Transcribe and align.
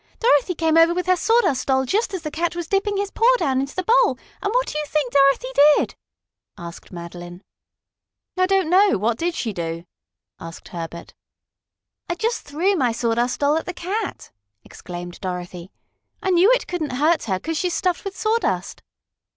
Dorothy 0.19 0.55
came 0.55 0.77
over 0.77 0.95
with 0.95 1.05
her 1.05 1.15
Sawdust 1.15 1.67
Doll 1.67 1.85
just 1.85 2.11
as 2.15 2.23
the 2.23 2.31
cat 2.31 2.55
was 2.55 2.65
dipping 2.67 2.97
his 2.97 3.11
paw 3.11 3.31
down 3.37 3.59
into 3.61 3.75
the 3.75 3.83
bowl, 3.83 4.17
and 4.41 4.51
what 4.51 4.65
do 4.65 4.75
you 4.79 4.85
think 4.87 5.13
Dorothy 5.13 5.49
did?" 5.77 5.95
asked 6.57 6.91
Madeline. 6.91 7.43
"I 8.35 8.47
don't 8.47 8.71
know. 8.71 8.97
What 8.97 9.19
did 9.19 9.35
she 9.35 9.53
do?" 9.53 9.83
asked 10.39 10.69
Herbert. 10.69 11.13
"I 12.09 12.15
just 12.15 12.41
threw 12.41 12.73
my 12.75 12.91
Sawdust 12.91 13.41
Doll 13.41 13.57
at 13.57 13.67
the 13.67 13.75
cat!" 13.75 14.31
exclaimed 14.63 15.21
Dorothy. 15.21 15.69
"I 16.19 16.31
knew 16.31 16.49
it 16.51 16.65
couldn't 16.65 16.93
hurt 16.93 17.25
her, 17.25 17.39
'cause 17.39 17.59
she's 17.59 17.75
stuffed 17.75 18.03
with 18.03 18.17
sawdust." 18.17 18.81